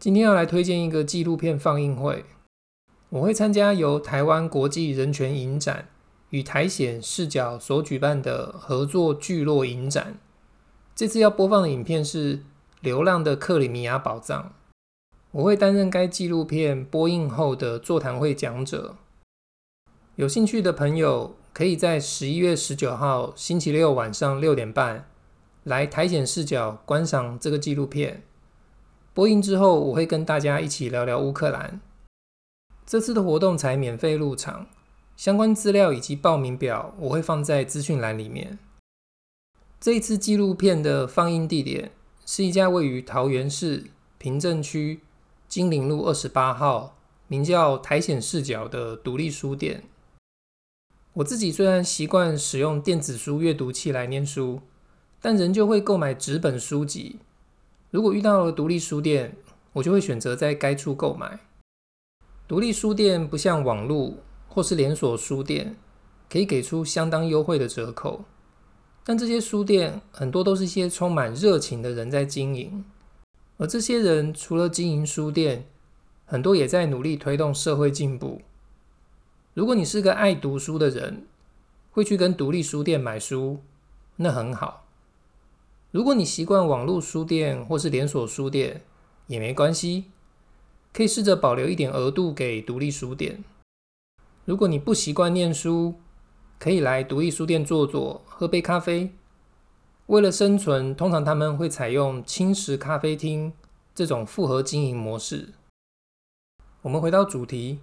[0.00, 2.24] 今天要来推荐一个纪录片放映会，
[3.10, 5.88] 我会参加由台湾国际人权影展
[6.30, 10.18] 与苔藓视角所举办的合作聚落影展。
[10.96, 12.38] 这次要播放的影片是
[12.80, 14.44] 《流浪的克里米亚宝藏》，
[15.32, 18.96] 我会担任该纪录片播映后的座谈会讲者。
[20.16, 25.06] 有兴趣的朋友可以在十一月十九号星期六晚上六点半
[25.64, 28.22] 来苔藓视角观赏这个纪录片。
[29.12, 31.80] 播映之后，我会跟大家一起聊聊乌克兰。
[32.86, 34.68] 这次的活动才免费入场，
[35.16, 38.58] 相关资料以及报名表我会放在资讯栏里面。
[39.80, 41.90] 这一次纪录片的放映地点
[42.24, 43.86] 是一家位于桃园市
[44.18, 45.00] 平镇区
[45.48, 46.96] 金陵路二十八号，
[47.26, 49.82] 名叫苔藓视角的独立书店。
[51.14, 54.60] 我自己虽然习惯使用电子书阅读器来念书，
[55.20, 57.18] 但仍旧会购买纸本书籍。
[57.90, 59.36] 如果遇到了独立书店，
[59.72, 61.40] 我就会选择在该处购买。
[62.46, 64.14] 独立书店不像网络
[64.48, 65.76] 或是连锁书店，
[66.28, 68.24] 可以给出相当优惠的折扣。
[69.02, 72.84] 但这些书店很多都是一些充满热情的人在经营，
[73.56, 75.66] 而这些人除了经营书店，
[76.26, 78.42] 很多也在努力推动社会进步。
[79.54, 81.26] 如果你是个爱读书的人，
[81.90, 83.60] 会去跟独立书店买书，
[84.16, 84.86] 那很好。
[85.92, 88.82] 如果你习惯网络书店或是连锁书店，
[89.26, 90.04] 也没关系，
[90.92, 93.42] 可以试着保留一点额度给独立书店。
[94.44, 95.96] 如果你不习惯念书，
[96.60, 99.12] 可以来独立书店坐坐，喝杯咖啡。
[100.06, 103.52] 为了生存，通常他们会采用轻食咖啡厅
[103.92, 105.54] 这种复合经营模式。
[106.82, 107.80] 我们回到主题，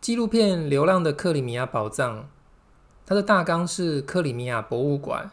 [0.00, 2.20] 纪录片《流浪的克里米亚宝藏》，
[3.04, 5.30] 它的大纲是克里米亚博物馆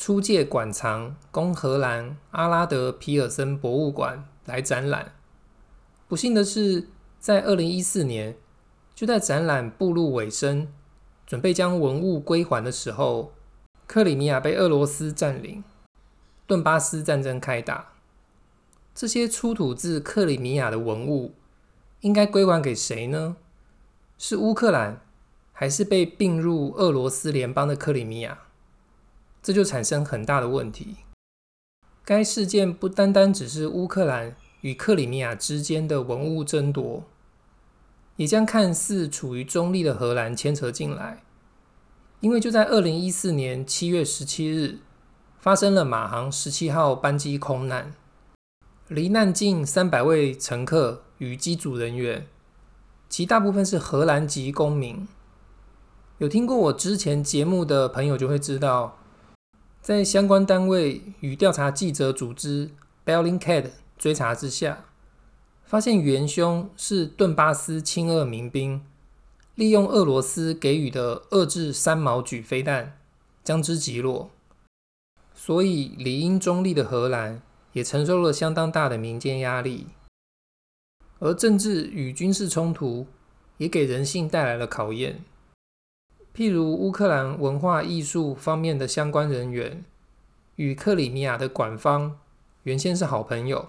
[0.00, 5.12] 出借馆藏，供荷兰阿拉德皮尔森博物馆来展览。
[6.08, 8.34] 不幸的是，在二零一四年，
[8.94, 10.68] 就在展览步入尾声。
[11.26, 13.34] 准备将文物归还的时候，
[13.86, 15.62] 克里米亚被俄罗斯占领，
[16.46, 17.92] 顿巴斯战争开打。
[18.94, 21.34] 这些出土自克里米亚的文物
[22.00, 23.36] 应该归还给谁呢？
[24.16, 25.02] 是乌克兰，
[25.52, 28.38] 还是被并入俄罗斯联邦的克里米亚？
[29.42, 30.96] 这就产生很大的问题。
[32.04, 37.04] 该事件不单单只是乌克兰与克里米亚之间的文物争夺。
[38.16, 41.22] 也将看似处于中立的荷兰牵扯进来，
[42.20, 44.80] 因为就在二零一四年七月十七日，
[45.38, 47.94] 发生了马航十七号班机空难，
[48.88, 52.26] 罹难近三百位乘客与机组人员，
[53.08, 55.08] 其大部分是荷兰籍公民。
[56.18, 58.98] 有听过我之前节目的朋友就会知道，
[59.80, 62.70] 在相关单位与调查记者组织
[63.04, 64.84] Bellingcat 追查之下。
[65.64, 68.84] 发现元凶是顿巴斯亲俄民兵，
[69.54, 72.98] 利用俄罗斯给予的二至三毛举飞弹
[73.44, 74.32] 将之击落，
[75.32, 77.40] 所以理应中立的荷兰
[77.72, 79.86] 也承受了相当大的民间压力，
[81.20, 83.06] 而政治与军事冲突
[83.58, 85.24] 也给人性带来了考验。
[86.34, 89.84] 譬如乌克兰文化艺术方面的相关人员
[90.56, 92.18] 与克里米亚的馆方
[92.62, 93.68] 原先是好朋友。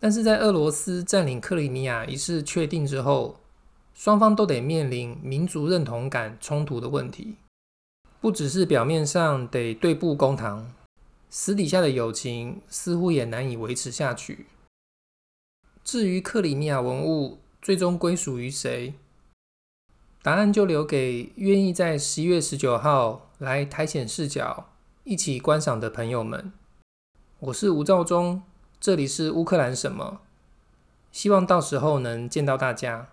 [0.00, 3.40] 但是在俄罗斯占领克里米亚一事确定之后，
[3.92, 7.34] 双方都得面临民族认同感冲突的问题，
[8.20, 10.72] 不只是表面上得对簿公堂，
[11.28, 14.46] 私底下的友情似乎也难以维持下去。
[15.82, 18.94] 至于克里米亚文物最终归属于谁，
[20.20, 24.68] 答案就留给愿意在十一月十九号来苔藓视角
[25.04, 26.52] 一起观赏的朋友们。
[27.38, 28.42] 我是吴兆忠。
[28.80, 30.20] 这里是乌克兰什么？
[31.12, 33.08] 希望到时候能见到大家。